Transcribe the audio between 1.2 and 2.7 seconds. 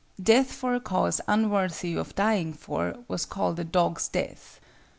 unworthy of dying